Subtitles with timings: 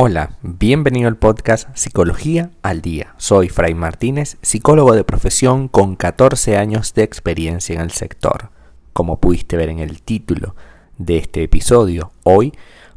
[0.00, 3.16] Hola, bienvenido al podcast Psicología al Día.
[3.16, 8.50] Soy Fray Martínez, psicólogo de profesión con 14 años de experiencia en el sector.
[8.92, 10.54] Como pudiste ver en el título
[10.98, 12.52] de este episodio, hoy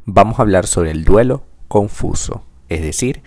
[0.06, 3.24] vamos a hablar sobre el duelo confuso, es decir,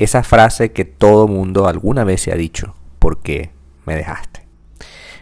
[0.00, 3.52] esa frase que todo mundo alguna vez se ha dicho, ¿por qué
[3.86, 4.48] me dejaste?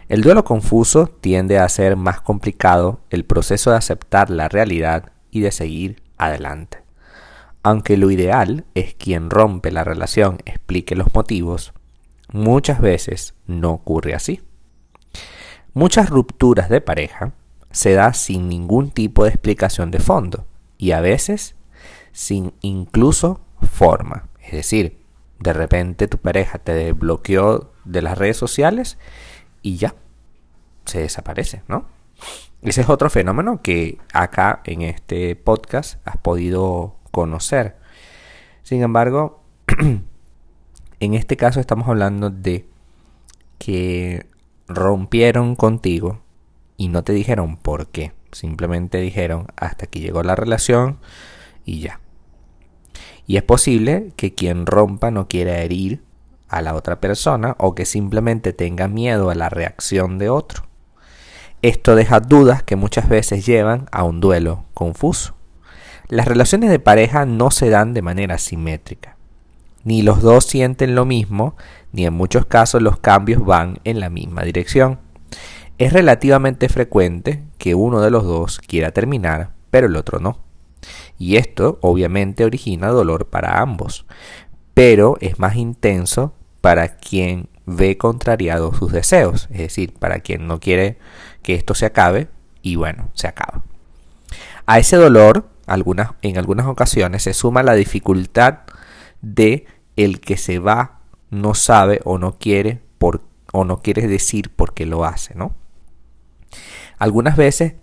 [0.09, 5.41] El duelo confuso tiende a hacer más complicado el proceso de aceptar la realidad y
[5.41, 6.81] de seguir adelante.
[7.63, 11.73] Aunque lo ideal es quien rompe la relación explique los motivos,
[12.31, 14.41] muchas veces no ocurre así.
[15.73, 17.33] Muchas rupturas de pareja
[17.71, 20.45] se da sin ningún tipo de explicación de fondo
[20.77, 21.55] y a veces
[22.11, 24.27] sin incluso forma.
[24.39, 24.99] Es decir,
[25.39, 28.97] de repente tu pareja te desbloqueó de las redes sociales
[29.61, 29.95] y ya
[30.85, 31.85] se desaparece, ¿no?
[32.61, 37.77] Ese es otro fenómeno que acá en este podcast has podido conocer.
[38.63, 39.43] Sin embargo,
[40.99, 42.67] en este caso estamos hablando de
[43.57, 44.25] que
[44.67, 46.21] rompieron contigo
[46.77, 48.13] y no te dijeron por qué.
[48.31, 50.99] Simplemente dijeron hasta que llegó la relación
[51.65, 51.99] y ya.
[53.27, 56.03] Y es posible que quien rompa no quiera herir
[56.47, 60.63] a la otra persona o que simplemente tenga miedo a la reacción de otro.
[61.61, 65.35] Esto deja dudas que muchas veces llevan a un duelo confuso.
[66.11, 69.15] Las relaciones de pareja no se dan de manera simétrica.
[69.85, 71.55] Ni los dos sienten lo mismo,
[71.93, 74.99] ni en muchos casos los cambios van en la misma dirección.
[75.77, 80.39] Es relativamente frecuente que uno de los dos quiera terminar, pero el otro no.
[81.17, 84.05] Y esto obviamente origina dolor para ambos,
[84.73, 90.59] pero es más intenso para quien ve contrariados sus deseos, es decir, para quien no
[90.59, 90.97] quiere
[91.41, 92.27] que esto se acabe
[92.61, 93.63] y bueno, se acaba.
[94.65, 95.50] A ese dolor
[96.21, 98.59] en algunas ocasiones se suma la dificultad
[99.21, 100.99] de el que se va
[101.29, 103.21] no sabe o no quiere por,
[103.53, 105.55] o no quiere decir por qué lo hace, ¿no?
[106.97, 107.73] Algunas veces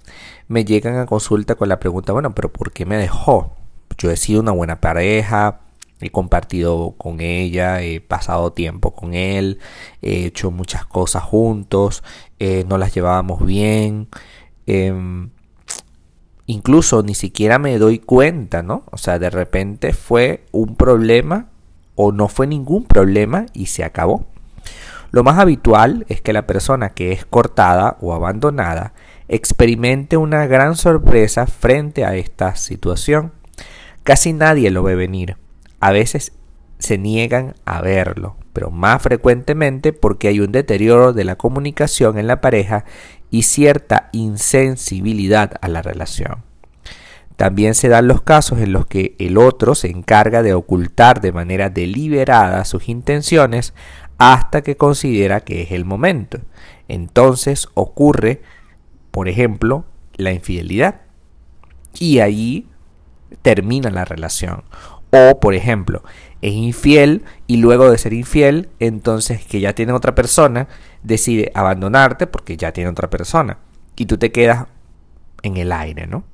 [0.47, 3.57] me llegan a consulta con la pregunta, bueno, pero ¿por qué me dejó?
[3.97, 5.61] Yo he sido una buena pareja,
[6.01, 9.59] he compartido con ella, he pasado tiempo con él,
[10.03, 12.05] he hecho muchas cosas juntos,
[12.39, 14.09] eh, no las llevábamos bien.
[14.67, 15.31] Em,
[16.49, 18.83] incluso ni siquiera me doy cuenta, ¿no?
[18.91, 21.47] O sea, de repente fue un problema
[21.95, 24.27] o no fue ningún problema y se acabó.
[25.11, 28.95] Lo más habitual es que la persona que es cortada o abandonada
[29.29, 33.33] experimente una gran sorpresa frente a esta situación.
[34.03, 35.37] Casi nadie lo ve venir.
[35.81, 36.33] A veces
[36.79, 42.27] se niegan a verlo, pero más frecuentemente porque hay un deterioro de la comunicación en
[42.27, 42.85] la pareja
[43.31, 46.45] y cierta insensibilidad a la relación.
[47.37, 51.31] También se dan los casos en los que el otro se encarga de ocultar de
[51.31, 53.75] manera deliberada sus intenciones
[54.19, 56.41] hasta que considera que es el momento.
[56.89, 58.43] Entonces ocurre,
[59.13, 59.85] por ejemplo,
[60.17, 61.03] la infidelidad.
[61.97, 62.67] Y allí
[63.43, 64.65] termina la relación.
[65.11, 66.03] O, por ejemplo,
[66.43, 70.69] es infiel y luego de ser infiel, entonces que ya tiene otra persona,
[71.03, 73.59] decide abandonarte porque ya tiene otra persona.
[73.97, 74.67] Y tú te quedas
[75.43, 76.25] en el aire, ¿no?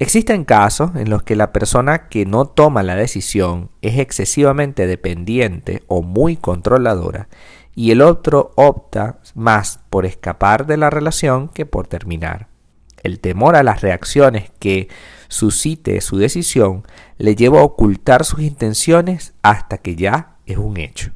[0.00, 5.82] Existen casos en los que la persona que no toma la decisión es excesivamente dependiente
[5.88, 7.28] o muy controladora
[7.74, 12.46] y el otro opta más por escapar de la relación que por terminar.
[13.02, 14.88] El temor a las reacciones que
[15.28, 16.84] suscite su decisión
[17.18, 21.12] le lleva a ocultar sus intenciones hasta que ya es un hecho.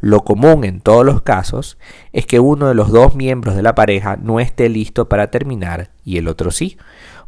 [0.00, 1.78] Lo común en todos los casos
[2.12, 5.90] es que uno de los dos miembros de la pareja no esté listo para terminar
[6.04, 6.78] y el otro sí.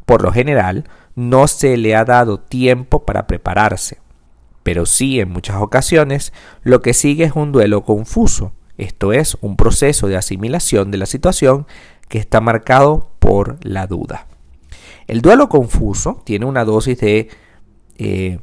[0.07, 0.85] Por lo general,
[1.17, 3.99] no se le ha dado tiempo para prepararse.
[4.63, 6.33] Pero sí, en muchas ocasiones,
[6.63, 11.07] lo que sigue es un duelo confuso, esto es, un proceso de asimilación de la
[11.07, 11.67] situación
[12.09, 14.27] que está marcado por la duda.
[15.11, 17.27] El duelo confuso tiene una dosis de
[17.99, 18.39] eh,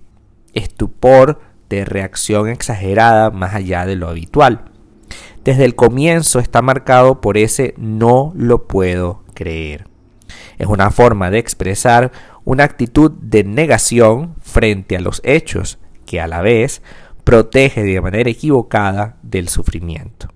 [0.54, 4.66] estupor, de reacción exagerada más allá de lo habitual.
[5.46, 9.88] Desde el comienzo está marcado por ese no lo puedo creer.
[10.58, 12.12] Es una forma de expresar
[12.44, 16.82] una actitud de negación frente a los hechos que a la vez
[17.24, 20.28] protege de manera equivocada del sufrimiento.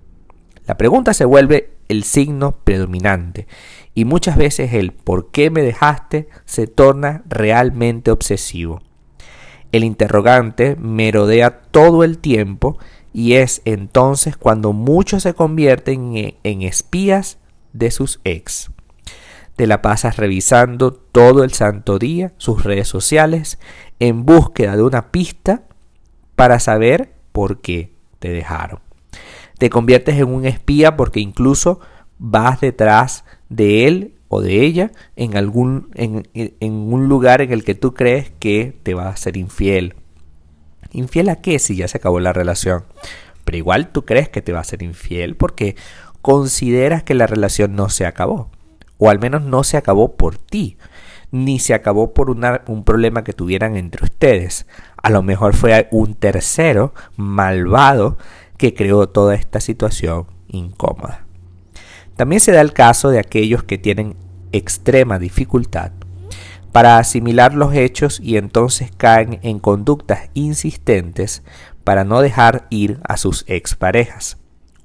[0.64, 3.46] La pregunta se vuelve el signo predominante
[3.94, 8.80] y muchas veces el por qué me dejaste se torna realmente obsesivo.
[9.70, 12.78] El interrogante merodea todo el tiempo
[13.12, 17.38] y es entonces cuando muchos se convierten en espías
[17.72, 18.70] de sus ex.
[19.56, 23.58] te la pasas revisando todo el santo día sus redes sociales
[23.98, 25.62] en búsqueda de una pista
[26.36, 28.80] para saber por qué te dejaron.
[29.58, 31.80] Te conviertes en un espía porque incluso
[32.24, 36.24] vas detrás de él o de ella en algún en,
[36.62, 39.96] un lugar en el que tú crees que te va a ser infiel.
[40.92, 42.84] ¿Infiel a qué si ya se acabó la relación?
[43.44, 45.74] Pero igual tú crees que te va a ser infiel porque
[46.22, 48.50] consideras que la relación no se acabó.
[48.98, 50.78] O al menos no se acabó por ti.
[51.32, 54.66] Ni se acabó por un problema que tuvieran entre ustedes.
[54.96, 58.16] A lo mejor fue un tercero malvado
[58.58, 61.26] que creó toda esta situación incómoda.
[62.16, 64.16] También se da el caso de aquellos que tienen
[64.52, 65.92] extrema dificultad
[66.72, 71.42] para asimilar los hechos y entonces caen en conductas insistentes
[71.84, 74.38] para no dejar ir a sus exparejas.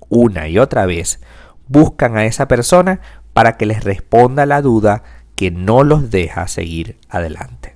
[0.10, 1.22] Una y otra vez
[1.68, 3.00] buscan a esa persona
[3.34, 5.04] para que les responda la duda
[5.36, 7.76] que no los deja seguir adelante.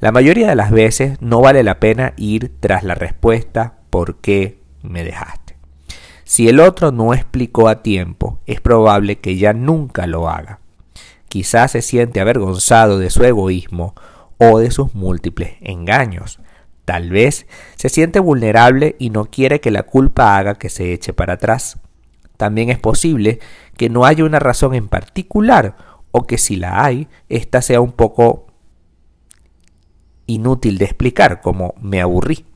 [0.00, 4.58] La mayoría de las veces no vale la pena ir tras la respuesta ¿por qué
[4.82, 5.41] me dejaste?
[6.32, 10.60] Si el otro no explicó a tiempo, es probable que ya nunca lo haga.
[11.28, 13.94] Quizás se siente avergonzado de su egoísmo
[14.38, 16.40] o de sus múltiples engaños.
[16.86, 17.46] Tal vez
[17.76, 21.78] se siente vulnerable y no quiere que la culpa haga que se eche para atrás.
[22.38, 23.38] También es posible
[23.76, 25.76] que no haya una razón en particular
[26.12, 28.46] o que si la hay, ésta sea un poco
[30.24, 32.46] inútil de explicar, como me aburrí.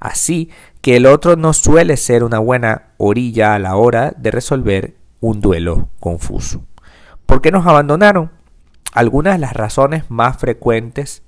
[0.00, 0.50] Así
[0.80, 5.40] que el otro no suele ser una buena orilla a la hora de resolver un
[5.40, 6.64] duelo confuso.
[7.26, 8.30] ¿Por qué nos abandonaron?
[8.92, 11.22] Algunas de las razones más frecuentes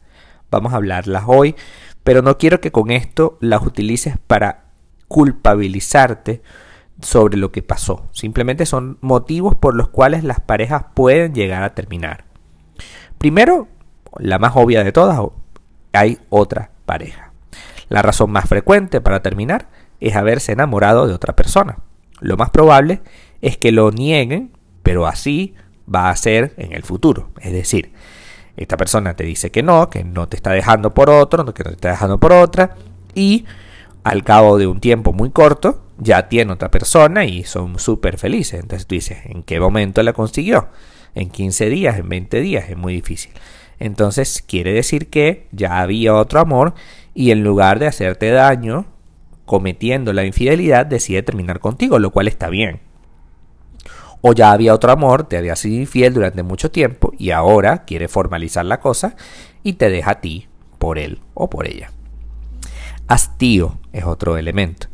[0.50, 1.56] vamos a hablarlas hoy,
[2.04, 4.64] pero no quiero que con esto las utilices para
[5.08, 6.42] culpabilizarte
[7.00, 8.06] sobre lo que pasó.
[8.12, 12.24] Simplemente son motivos por los cuales las parejas pueden llegar a terminar.
[13.18, 13.68] Primero,
[14.18, 15.20] la más obvia de todas,
[15.92, 17.25] hay otra pareja.
[17.88, 19.68] La razón más frecuente para terminar
[20.00, 21.78] es haberse enamorado de otra persona.
[22.20, 23.00] Lo más probable
[23.42, 24.52] es que lo nieguen,
[24.82, 25.54] pero así
[25.92, 27.30] va a ser en el futuro.
[27.40, 27.92] Es decir,
[28.56, 31.70] esta persona te dice que no, que no te está dejando por otro, que no
[31.70, 32.74] te está dejando por otra,
[33.14, 33.44] y
[34.04, 38.60] al cabo de un tiempo muy corto ya tiene otra persona y son súper felices.
[38.60, 40.68] Entonces tú dices, ¿en qué momento la consiguió?
[41.14, 43.32] En 15 días, en 20 días, es muy difícil.
[43.78, 46.74] Entonces quiere decir que ya había otro amor
[47.16, 48.86] y en lugar de hacerte daño
[49.44, 52.80] cometiendo la infidelidad decide terminar contigo, lo cual está bien
[54.28, 58.08] o ya había otro amor, te había sido infiel durante mucho tiempo y ahora quiere
[58.08, 59.14] formalizar la cosa
[59.62, 60.48] y te deja a ti
[60.78, 61.92] por él o por ella.
[63.06, 64.88] Hastío es otro elemento.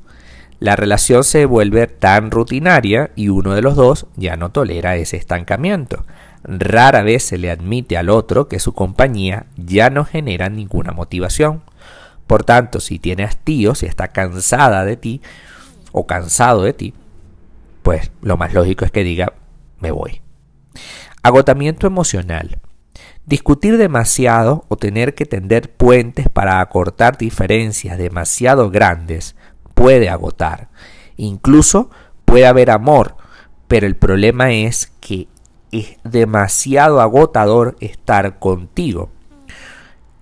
[0.61, 5.17] La relación se vuelve tan rutinaria y uno de los dos ya no tolera ese
[5.17, 6.05] estancamiento.
[6.45, 11.63] Rara vez se le admite al otro que su compañía ya no genera ninguna motivación.
[12.33, 15.21] Por tanto, si tiene hastío, si está cansada de ti
[15.93, 16.95] o cansado de ti,
[17.83, 19.35] pues lo más lógico es que diga,
[19.81, 20.23] me voy.
[21.23, 22.59] Agotamiento emocional.
[23.27, 29.37] Discutir demasiado o tener que tender puentes para acortar diferencias demasiado grandes
[29.75, 30.71] puede agotar.
[31.19, 31.91] Incluso
[32.25, 33.15] puede haber amor,
[33.69, 35.29] pero el problema es que
[35.71, 39.11] es demasiado agotador estar contigo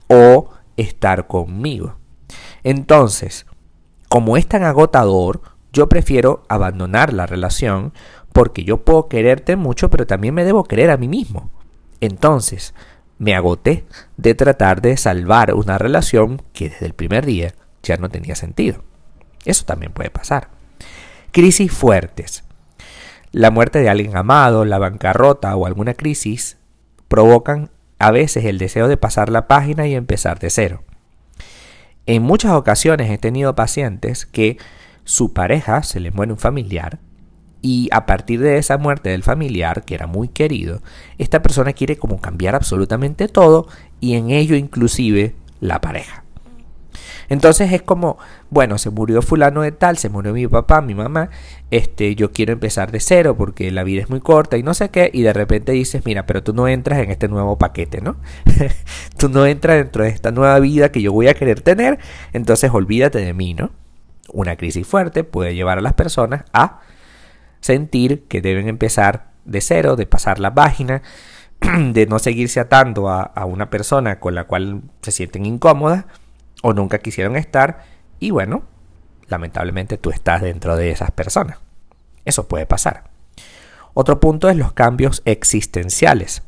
[0.08, 2.00] o estar conmigo.
[2.62, 3.47] Entonces,
[4.09, 5.40] como es tan agotador,
[5.73, 7.93] yo prefiero abandonar la relación
[8.33, 11.50] porque yo puedo quererte mucho, pero también me debo querer a mí mismo.
[12.00, 12.75] Entonces,
[13.19, 13.85] me agoté
[14.17, 18.83] de tratar de salvar una relación que desde el primer día ya no tenía sentido.
[19.45, 20.49] Eso también puede pasar.
[21.31, 22.45] Crisis fuertes.
[23.33, 26.59] La muerte de alguien amado, la bancarrota o alguna crisis
[27.09, 30.83] provocan a veces el deseo de pasar la página y empezar de cero.
[32.12, 34.59] En muchas ocasiones he tenido pacientes que
[35.05, 36.99] su pareja se le muere un familiar
[37.62, 40.83] y a partir de esa muerte del familiar, que era muy querido,
[41.19, 43.69] esta persona quiere como cambiar absolutamente todo
[44.00, 46.25] y en ello inclusive la pareja.
[47.30, 48.18] Entonces es como,
[48.50, 51.30] bueno, se murió fulano de tal, se murió mi papá, mi mamá,
[51.70, 54.90] este, yo quiero empezar de cero porque la vida es muy corta y no sé
[54.90, 58.16] qué, y de repente dices, mira, pero tú no entras en este nuevo paquete, ¿no?
[59.16, 62.00] tú no entras dentro de esta nueva vida que yo voy a querer tener,
[62.32, 63.70] entonces olvídate de mí, ¿no?
[64.32, 66.80] Una crisis fuerte puede llevar a las personas a
[67.60, 71.02] sentir que deben empezar de cero, de pasar la página,
[71.92, 76.06] de no seguirse atando a, una persona con la cual se sienten incómodas
[76.62, 77.85] o nunca quisieron estar
[78.19, 78.62] y bueno,
[79.29, 81.59] lamentablemente tú estás dentro de esas personas.
[82.25, 83.11] Eso puede pasar.
[83.95, 86.43] Otro punto es los cambios existenciales.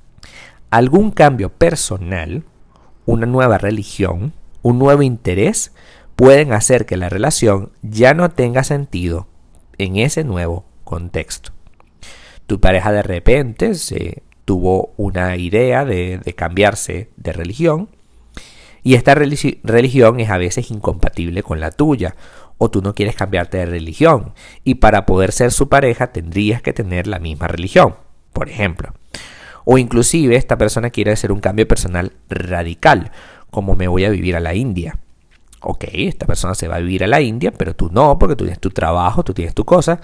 [0.70, 2.44] Algún cambio personal,
[3.04, 5.72] una nueva religión, un nuevo interés
[6.16, 9.26] pueden hacer que la relación ya no tenga sentido
[9.78, 11.52] en ese nuevo contexto.
[12.46, 17.88] Tu pareja de repente se tuvo una idea de, cambiarse de religión
[18.82, 22.16] y esta religión es a veces incompatible con la tuya
[22.58, 24.34] o tú no quieres cambiarte de religión
[24.64, 27.96] y para poder ser su pareja tendrías que tener la misma religión,
[28.32, 28.92] por ejemplo.
[29.64, 33.12] O inclusive esta persona quiere hacer un cambio personal radical,
[33.50, 34.98] como me voy a vivir a la India.
[35.60, 38.44] Ok, esta persona se va a vivir a la India, pero tú no, porque tú
[38.44, 40.00] tienes tu trabajo, tú tienes tu cosa.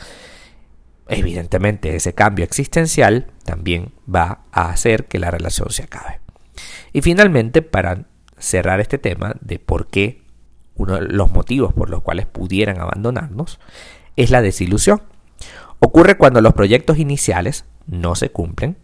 [1.08, 6.20] Evidentemente ese cambio existencial también va a hacer que la relación se acabe.
[6.92, 8.04] Y finalmente, para
[8.38, 10.22] cerrar este tema de por qué
[10.76, 13.58] uno de los motivos por los cuales pudieran abandonarnos
[14.16, 15.02] es la desilusión.
[15.80, 18.76] Ocurre cuando los proyectos iniciales no se cumplen,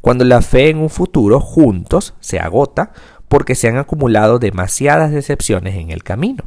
[0.00, 2.92] cuando la fe en un futuro juntos se agota
[3.28, 6.44] porque se han acumulado demasiadas decepciones en el camino.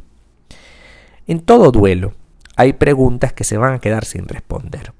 [1.26, 2.14] En todo duelo
[2.56, 4.92] hay preguntas que se van a quedar sin responder.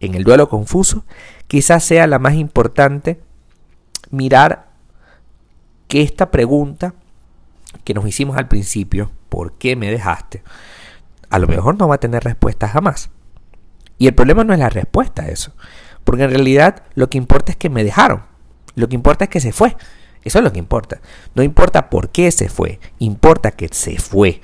[0.00, 1.04] En el duelo confuso
[1.48, 3.20] quizás sea la más importante
[4.10, 4.68] mirar
[5.88, 6.94] que esta pregunta
[7.84, 10.42] que nos hicimos al principio, ¿por qué me dejaste?
[11.30, 13.10] A lo mejor no va a tener respuesta jamás.
[13.98, 15.54] Y el problema no es la respuesta a eso,
[16.02, 18.22] porque en realidad lo que importa es que me dejaron,
[18.74, 19.76] lo que importa es que se fue,
[20.24, 21.00] eso es lo que importa.
[21.34, 24.40] No importa por qué se fue, importa que se fue.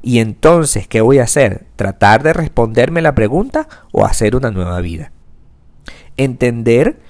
[0.00, 1.66] Y entonces, ¿qué voy a hacer?
[1.76, 5.12] ¿Tratar de responderme la pregunta o hacer una nueva vida?
[6.16, 7.00] Entender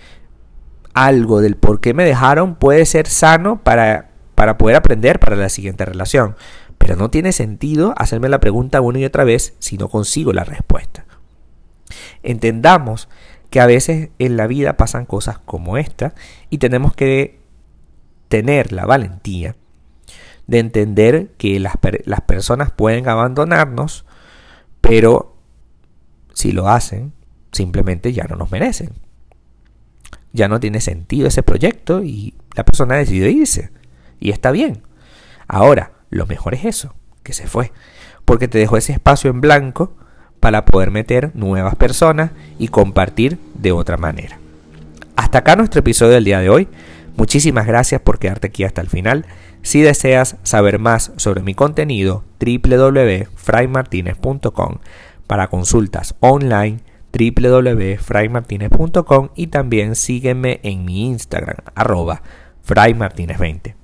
[0.95, 5.49] algo del por qué me dejaron puede ser sano para para poder aprender para la
[5.49, 6.37] siguiente relación.
[6.79, 10.45] Pero no tiene sentido hacerme la pregunta una y otra vez si no consigo la
[10.45, 11.07] respuesta.
[12.23, 13.09] Entendamos
[13.51, 16.15] que a veces en la vida pasan cosas como esta
[16.51, 17.39] y tenemos que
[18.29, 19.55] tener la valentía
[20.47, 21.75] de entender que las,
[22.05, 24.05] las personas pueden abandonarnos,
[24.81, 25.37] pero
[26.33, 27.13] si lo hacen,
[27.53, 28.91] simplemente ya no nos merecen.
[30.33, 33.71] Ya no tiene sentido ese proyecto y la persona decidió irse.
[34.25, 34.83] Y está bien.
[35.47, 37.73] Ahora, lo mejor es eso, que se fue.
[38.25, 39.93] Porque te dejó ese espacio en blanco
[40.41, 44.39] para poder meter nuevas personas y compartir de otra manera.
[45.15, 46.69] Hasta acá nuestro episodio del día de hoy.
[47.19, 49.27] Muchísimas gracias por quedarte aquí hasta el final.
[49.61, 54.79] Si deseas saber más sobre mi contenido, www.fraymartinez.com
[55.27, 56.79] para consultas online
[57.13, 62.23] www.fraymartinez.com y también sígueme en mi Instagram arroba
[62.67, 63.84] fraymartinez20.